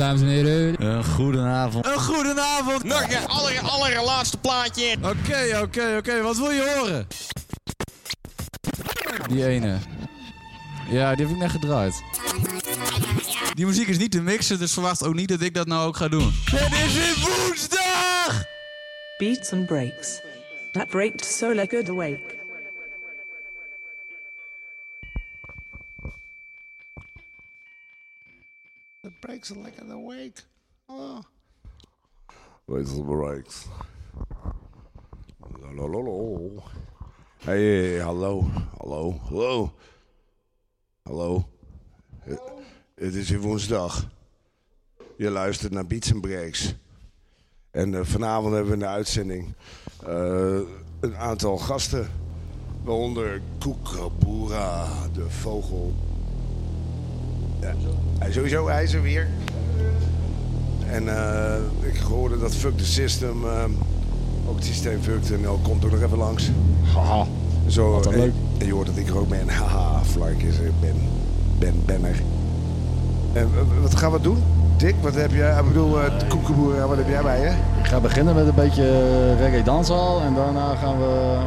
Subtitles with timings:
[0.00, 0.84] dames en heren.
[0.84, 1.86] Een goedenavond.
[1.86, 2.84] Een goedenavond.
[2.84, 4.96] Nog een aller, allerlaatste plaatje.
[5.02, 6.22] Oké, oké, oké.
[6.22, 7.06] Wat wil je horen?
[9.28, 9.78] Die ene.
[10.90, 12.02] Ja, die heb ik net gedraaid.
[13.54, 15.96] Die muziek is niet te mixen, dus verwacht ook niet dat ik dat nou ook
[15.96, 16.32] ga doen.
[16.44, 18.44] Het is weer woensdag!
[19.18, 20.20] Beats and breaks.
[20.72, 22.39] That breaked so like good awake.
[29.20, 30.42] Breaks like an awake.
[30.88, 31.22] Oh.
[32.66, 33.66] And breaks.
[35.62, 36.62] Lolololo.
[37.38, 38.42] Hey, hallo,
[38.78, 39.72] hallo, hallo.
[41.02, 41.48] Hallo.
[42.94, 44.08] Het, is weer woensdag.
[45.16, 46.74] Je luistert naar Beats and Breaks.
[47.70, 49.54] En eh, vanavond hebben we in de uitzending
[50.06, 50.60] eh,
[51.00, 52.10] een aantal gasten.
[52.82, 55.94] Waaronder Kookaboera, de vogel.
[57.60, 59.28] Ja, sowieso, hij is er weer.
[60.90, 63.64] En eh, ik hoorde dat Fuck the System, eh,
[64.48, 66.50] ook het systeem fucked en ook komt ook nog even langs.
[66.94, 67.26] Haha.
[67.66, 68.32] Zo, en, leuk.
[68.58, 69.48] en je hoort dat ik er ook ben.
[69.48, 70.96] Haha, Flark is er, ben,
[71.58, 72.22] ben, ben er.
[73.32, 74.42] En eh, wat gaan we doen?
[74.76, 75.58] Dick, wat heb jij?
[75.58, 77.48] Ik bedoel, Koekenboer, wat heb jij bij je?
[77.82, 81.38] Ik ga beginnen met een beetje eh, reggae dancehall en daarna gaan we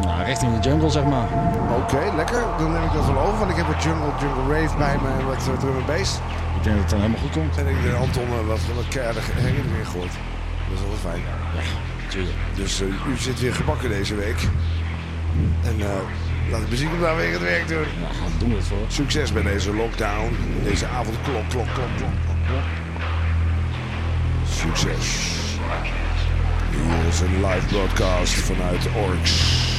[0.00, 1.28] nou, richting de jungle, zeg maar.
[1.76, 2.42] Oké, lekker.
[2.58, 5.08] Dan neem ik dat wel over, want ik heb wat jungle, jungle rave bij me
[5.18, 6.10] en wat uh, drum and bass.
[6.56, 7.56] Ik denk dat het dan helemaal goed komt.
[7.58, 10.14] En ik denk Anton uh, wat, wat keiharde herinneringen erin gooit.
[10.68, 11.22] Dat is altijd fijn.
[12.08, 12.36] Tuurlijk.
[12.54, 14.40] Dus uh, u zit weer gebakken deze week.
[15.62, 15.86] En uh,
[16.50, 17.78] laat de muziek maar weer het werk doen.
[17.78, 18.86] Ja, gaan doen we het voor.
[18.88, 20.36] Succes bij deze lockdown.
[20.62, 22.66] Deze avondklok, klok, klok, klok, klok.
[24.48, 25.34] Succes.
[26.70, 29.75] Hier is een live broadcast vanuit Orks.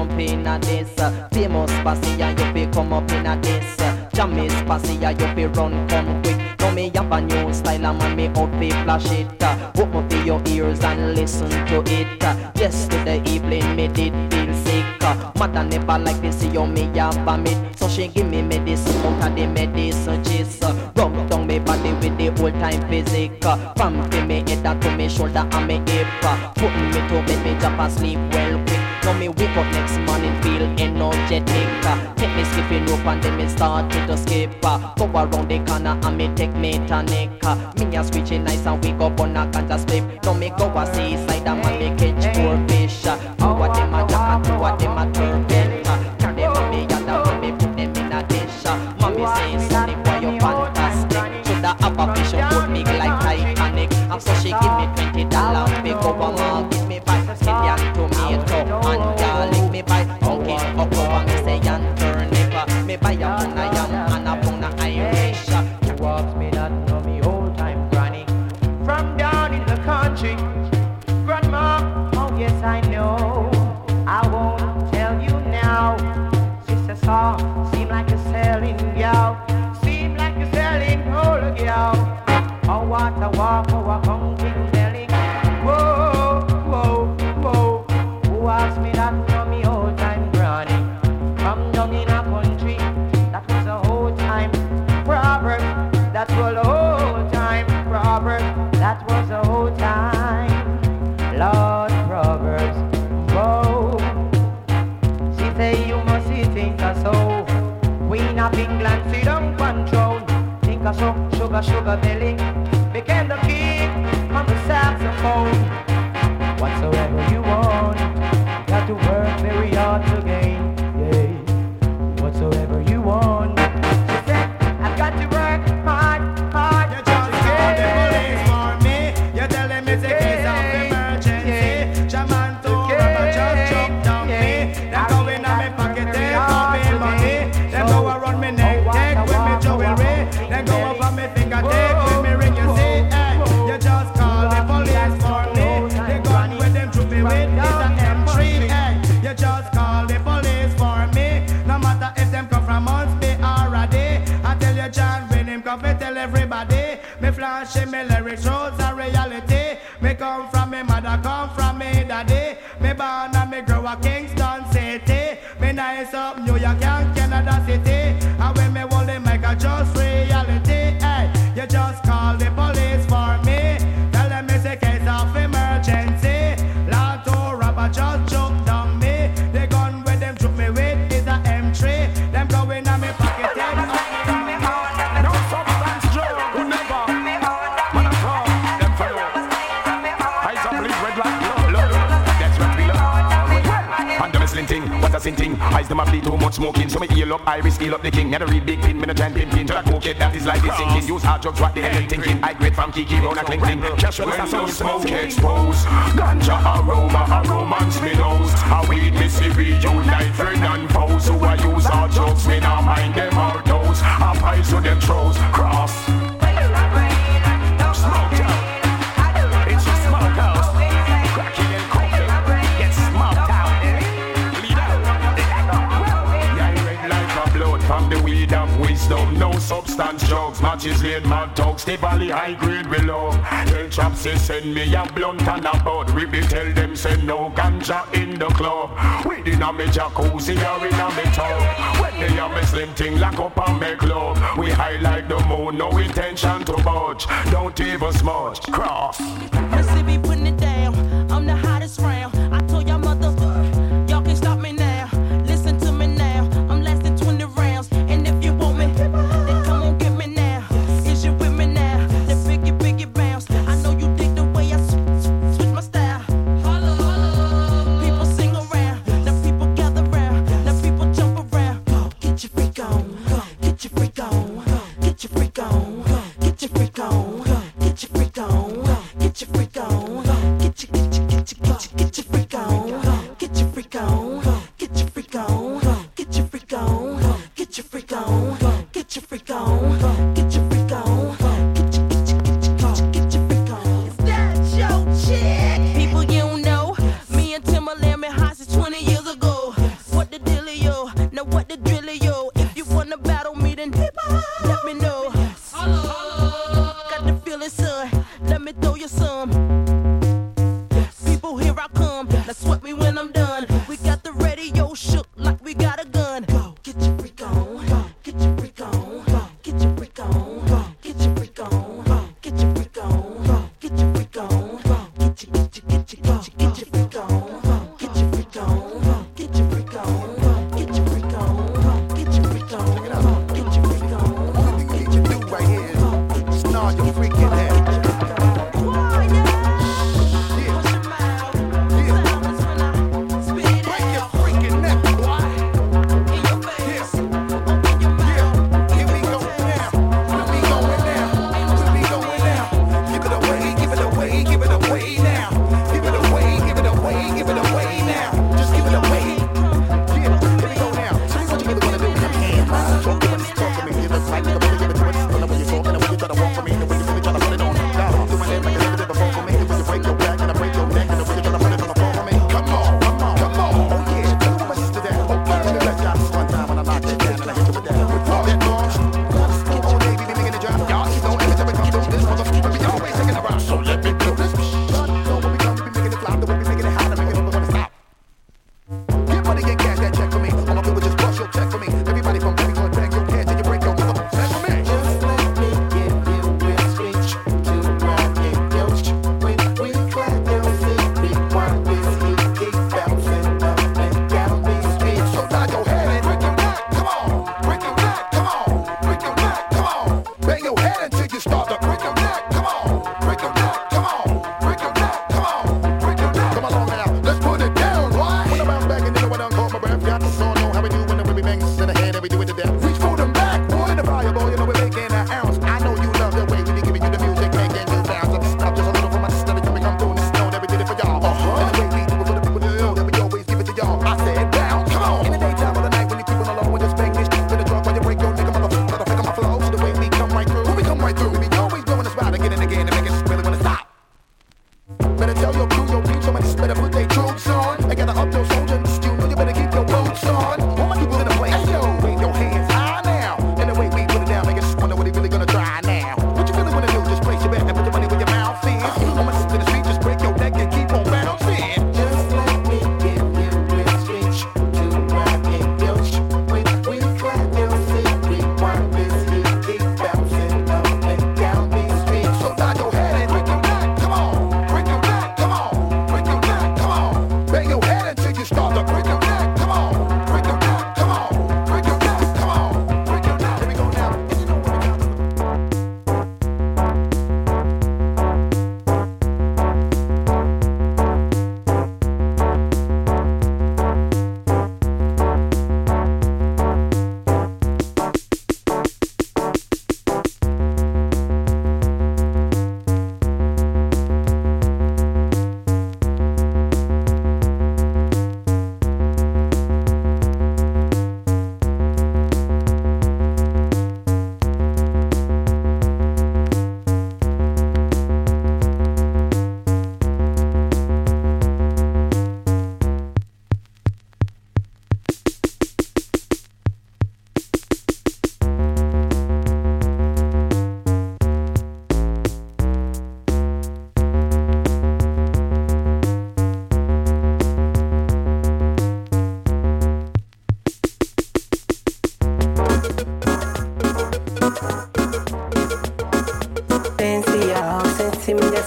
[0.00, 0.98] jump in a this.
[0.98, 3.80] Uh, famous passy and uh, you be come up in a this.
[3.80, 4.52] Uh, Jam is
[5.20, 6.38] you be run come quick.
[6.60, 9.39] Now me have a new style and man me out be flash it.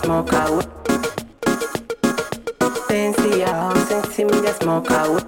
[0.04, 0.66] smoke away.
[2.88, 5.23] Sensi me ya smoke.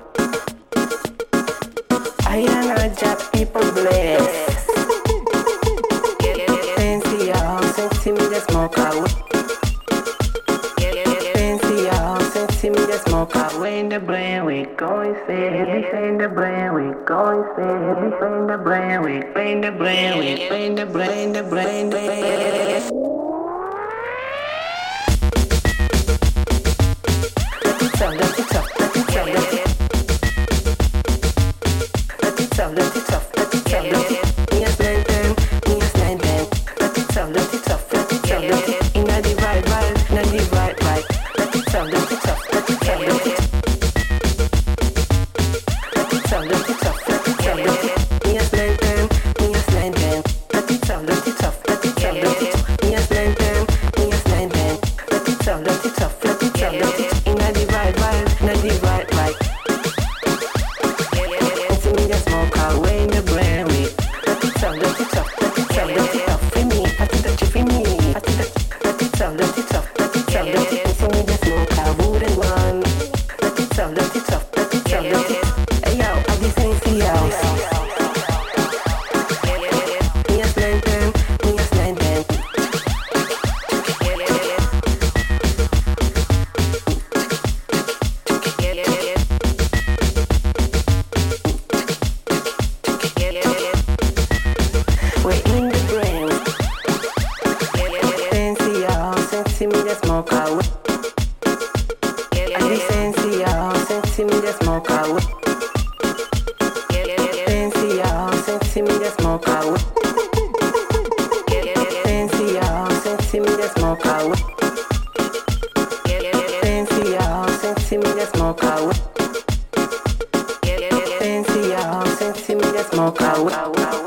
[122.95, 124.04] smoke out.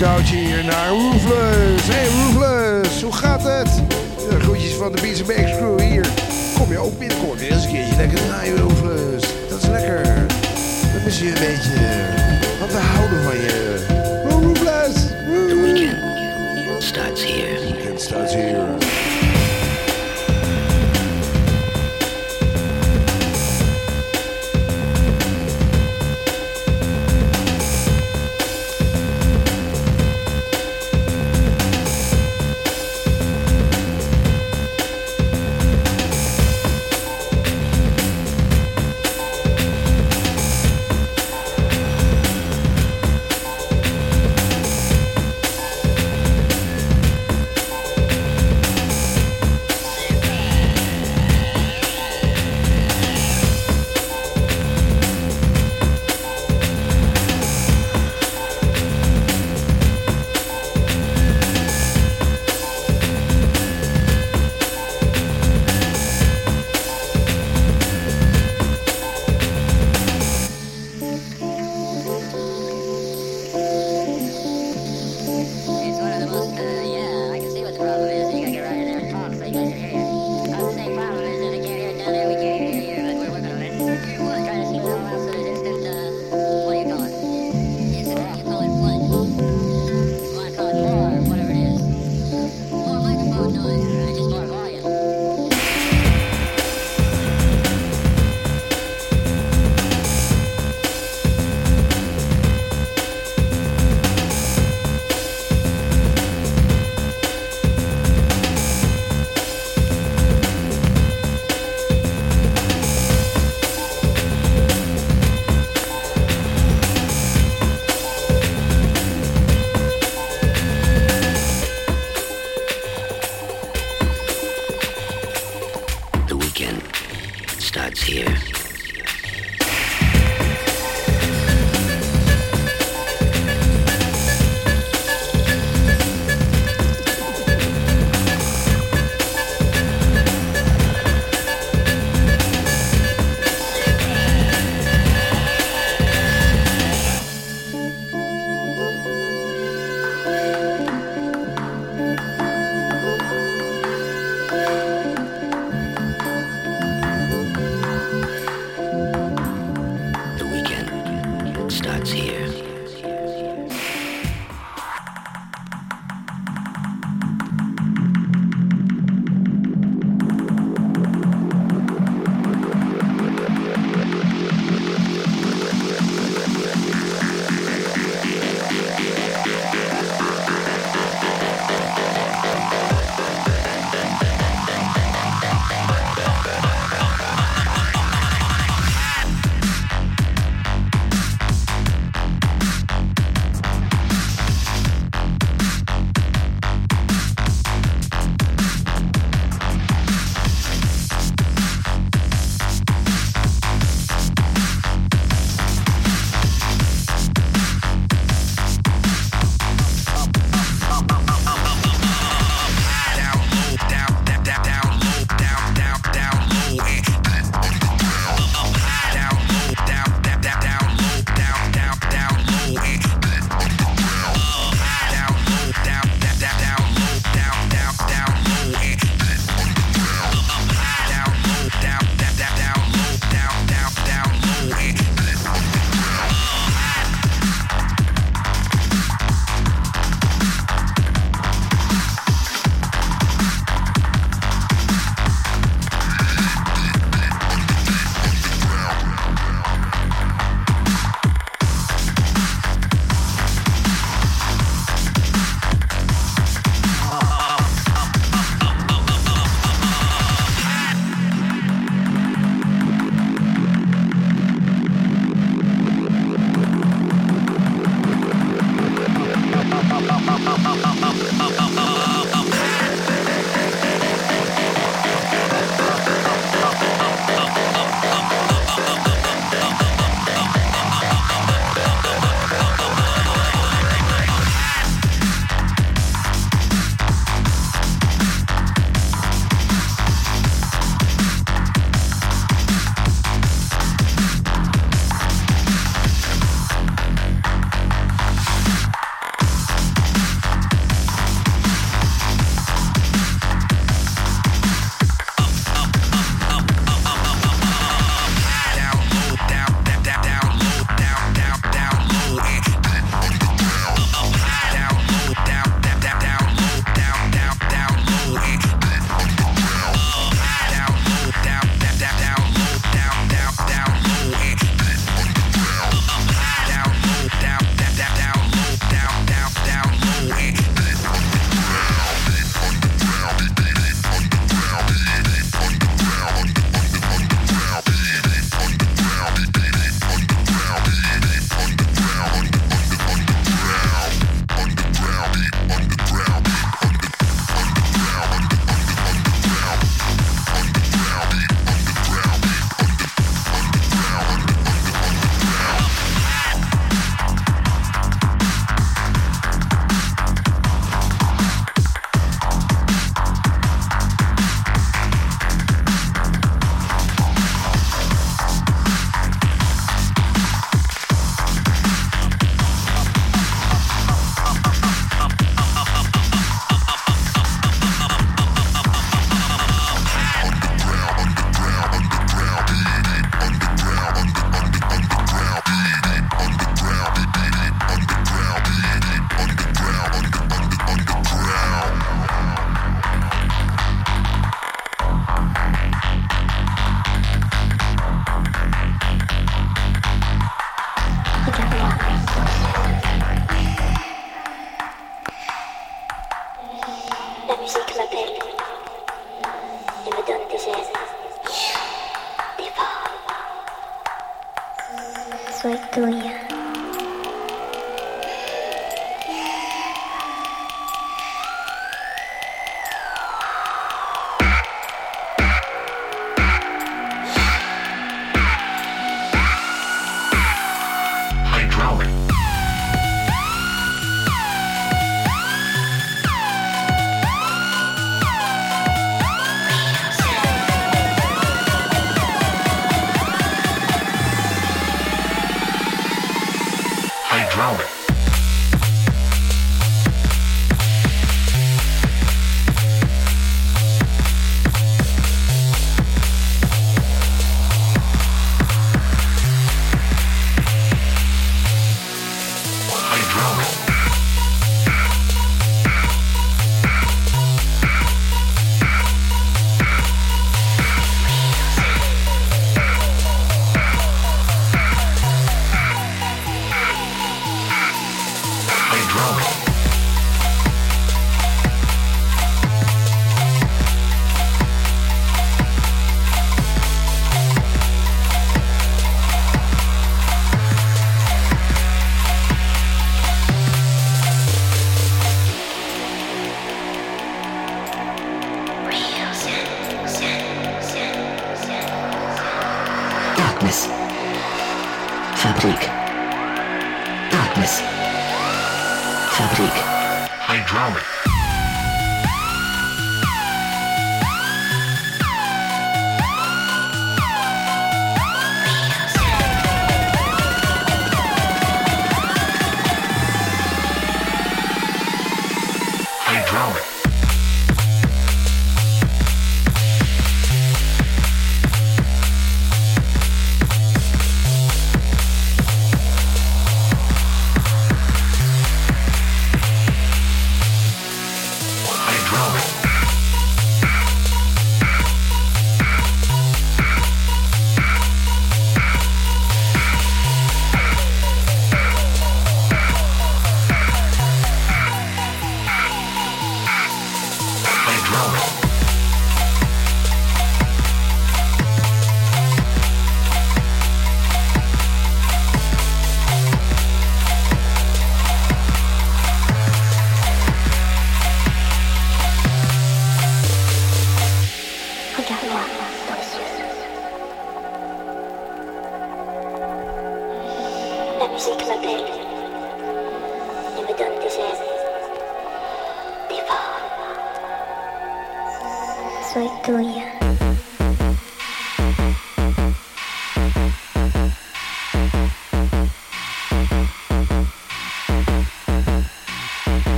[0.00, 1.86] Koudje hier naar Roofless.
[1.88, 3.82] Hey Roofless, hoe gaat het?
[4.30, 6.06] De groetjes van de Beats Crew hier.
[6.54, 7.94] Kom je ook binnenkort weer eens een keertje.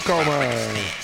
[0.00, 1.01] Einde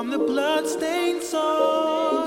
[0.00, 2.19] from the bloodstained soul.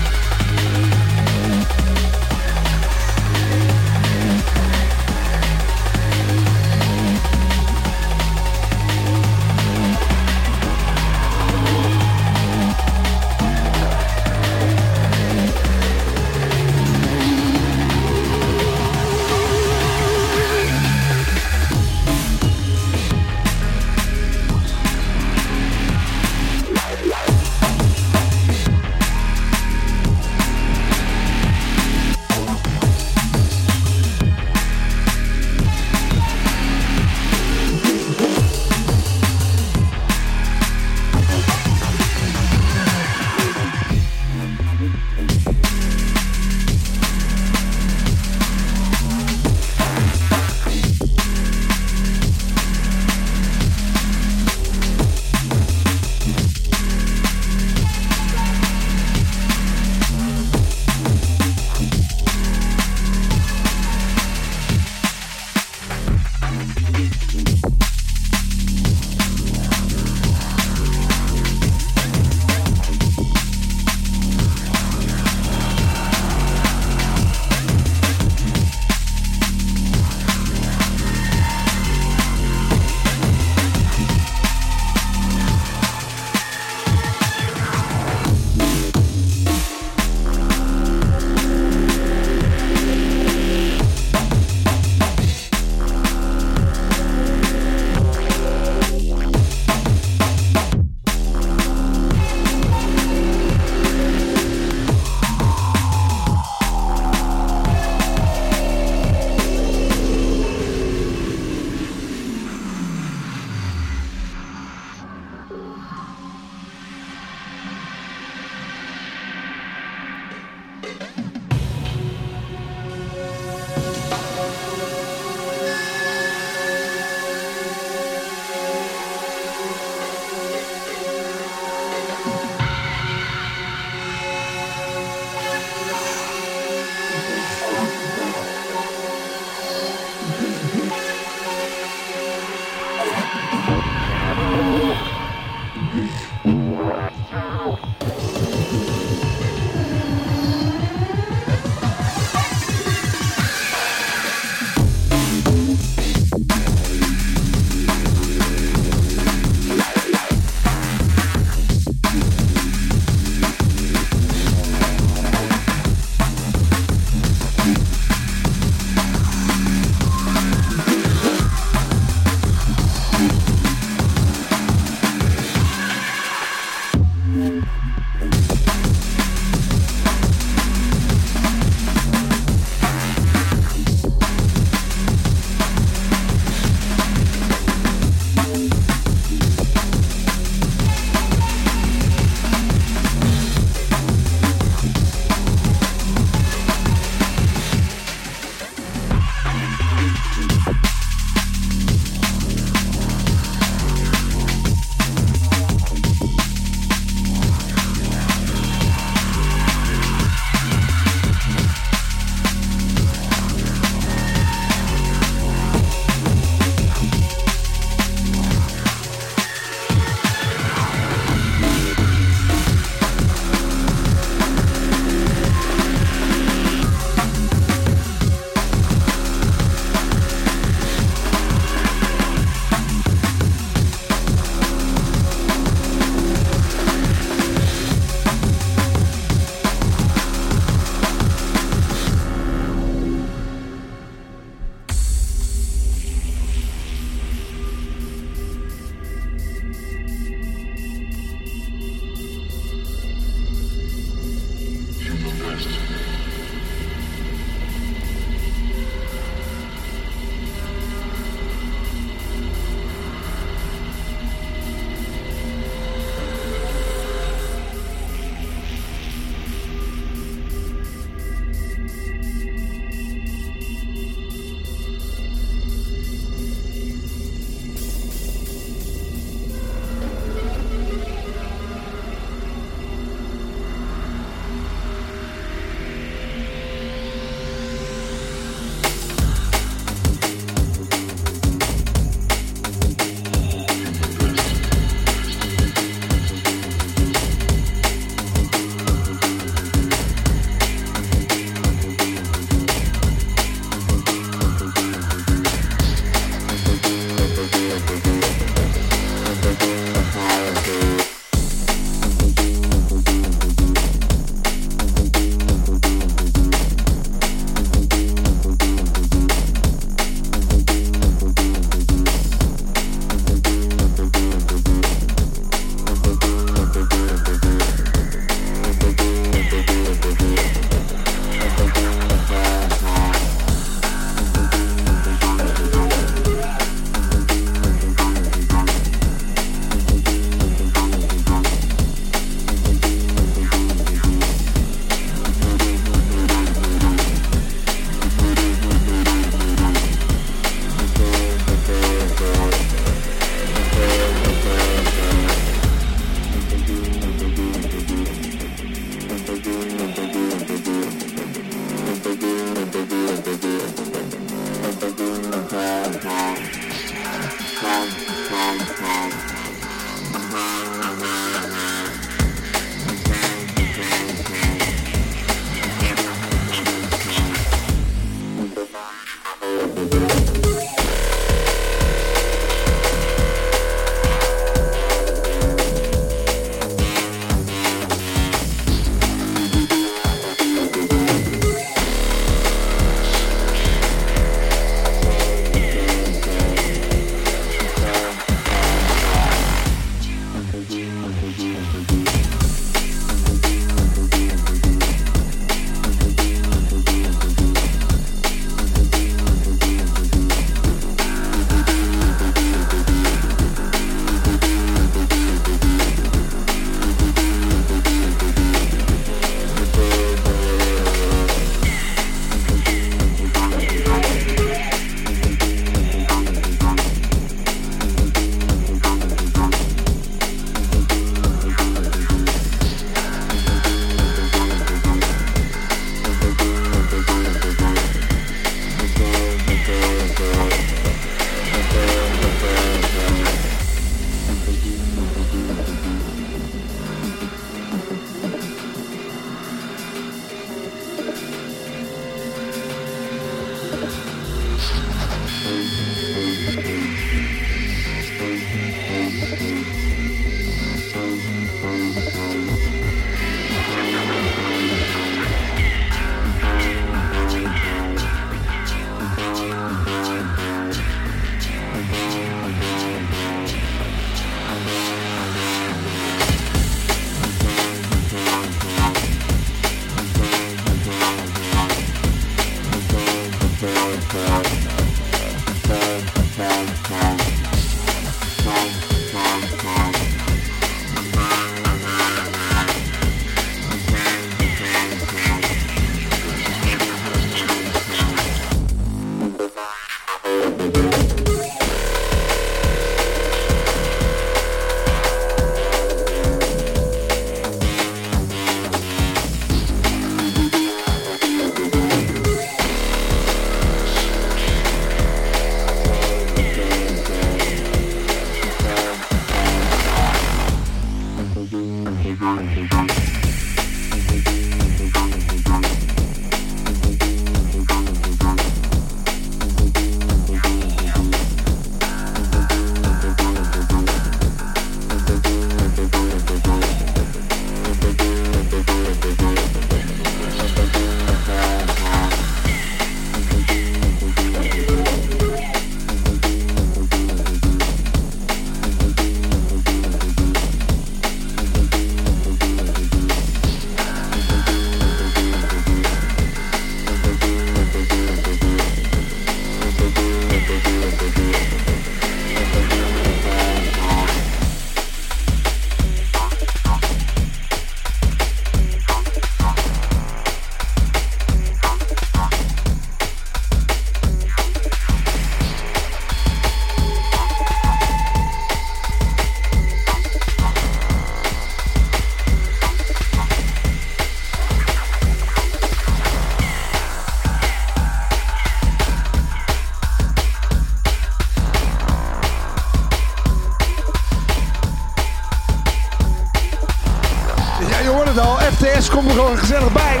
[599.38, 600.00] Gezellig bij.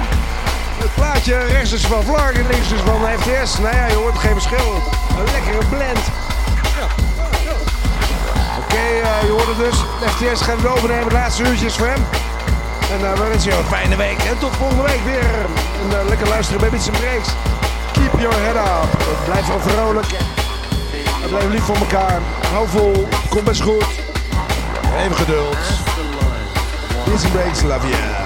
[0.78, 3.58] Het plaatje rechts is van Vlark en links is van FTS.
[3.58, 4.82] Nou ja, je hoort geen verschil.
[5.18, 5.98] Een lekkere blend.
[8.58, 9.78] Oké, eh, je hoort het dus.
[10.10, 11.08] FTS gaat het overnemen.
[11.08, 12.04] De laatste uurtjes voor hem.
[12.92, 14.18] En uh, wensen jou een fijne week.
[14.18, 15.30] En tot volgende week weer.
[15.82, 17.28] En eh, lekker luisteren bij Bits Breaks.
[17.92, 18.98] Keep your head up.
[19.24, 20.06] Blijf wel vrolijk.
[21.28, 22.20] Blijf lief voor elkaar.
[22.52, 23.08] Hou vol.
[23.28, 23.84] Komt best goed.
[24.98, 25.56] Even geduld.
[27.04, 28.25] Bits Breaks, love you.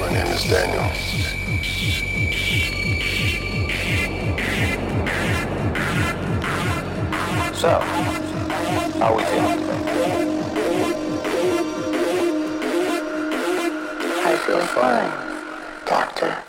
[0.00, 0.88] My name is Daniel.
[7.54, 7.78] So,
[8.98, 9.60] how we feeling?
[14.24, 15.10] I feel fine,
[15.86, 16.28] doctor.
[16.28, 16.43] Doctor.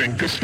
[0.00, 0.39] This.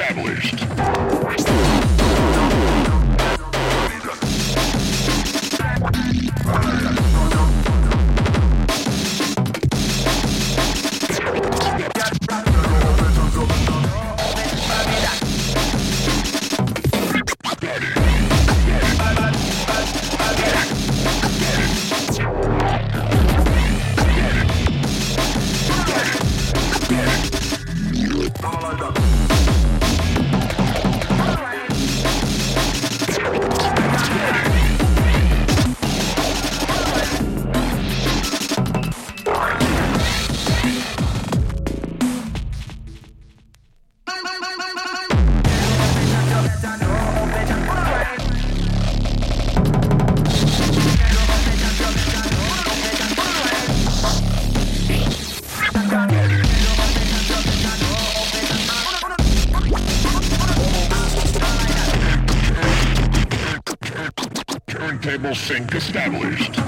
[65.27, 66.66] Thermal sink established.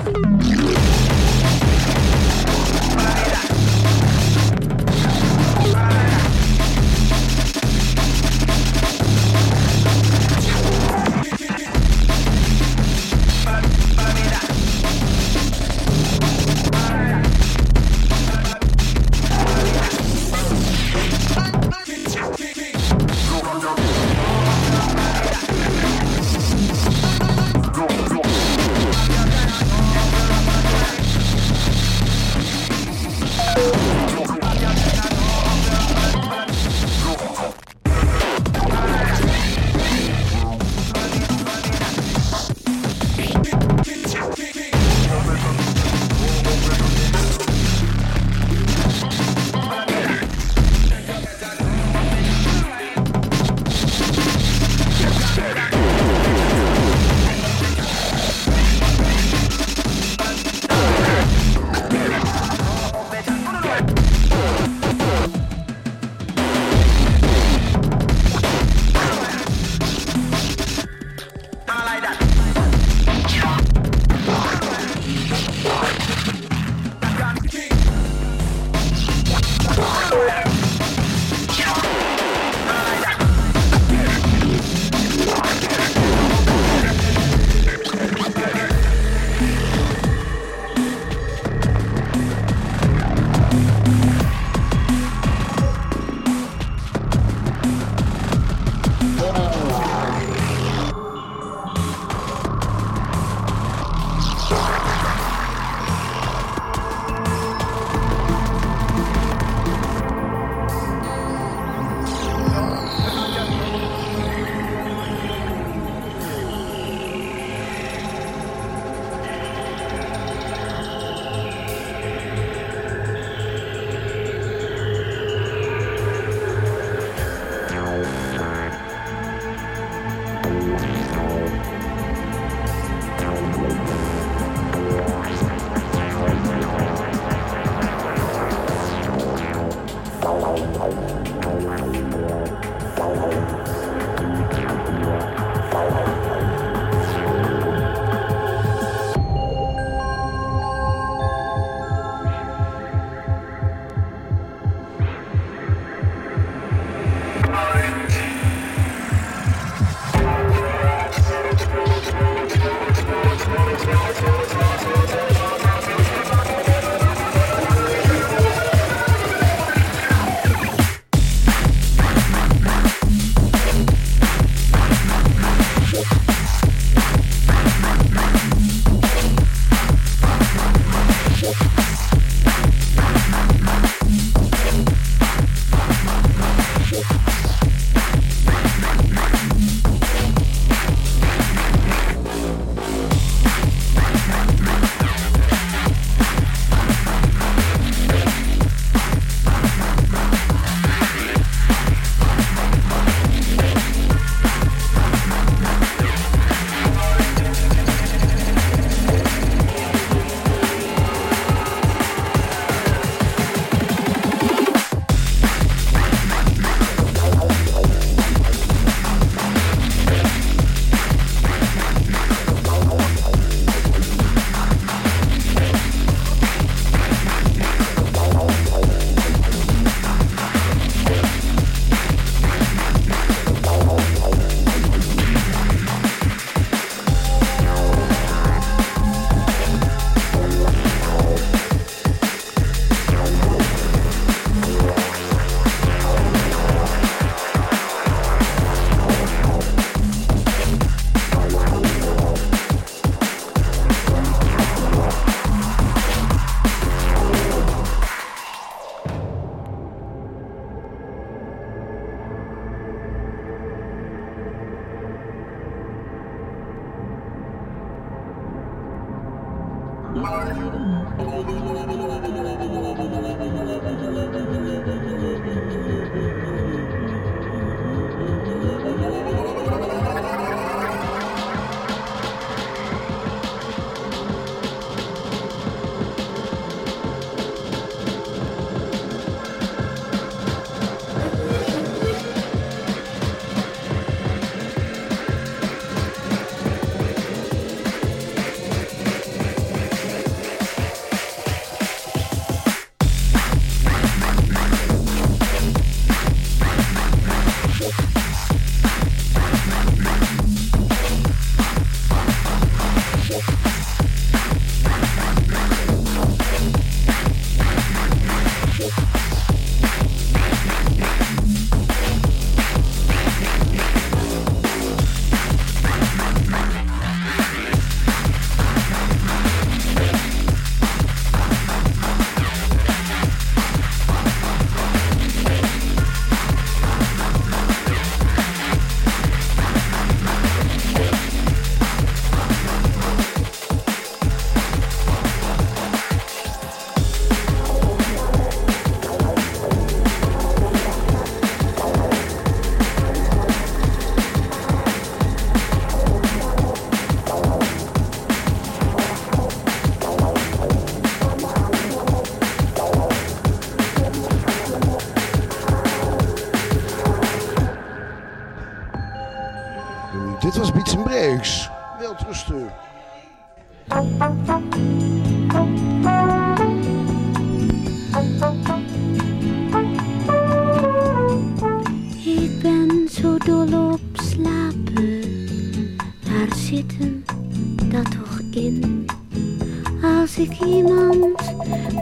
[390.38, 391.54] dik ik iemand,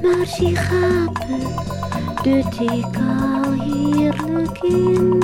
[0.02, 1.40] maar zie gapen,
[2.22, 5.22] de ik al heerlijk in.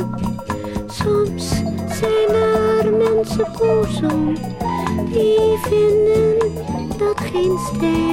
[0.86, 1.48] Soms
[1.88, 4.34] zijn er mensen boos om,
[5.12, 6.52] die vinden
[6.98, 8.11] dat geen steen